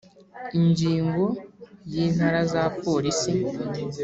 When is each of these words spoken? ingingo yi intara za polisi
ingingo 0.59 1.23
yi 1.91 2.01
intara 2.09 2.41
za 2.53 2.63
polisi 2.83 3.31